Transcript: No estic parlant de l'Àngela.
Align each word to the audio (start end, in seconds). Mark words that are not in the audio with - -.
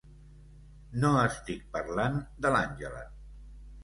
No 1.03 1.11
estic 1.25 1.61
parlant 1.75 2.17
de 2.47 2.53
l'Àngela. 2.57 3.05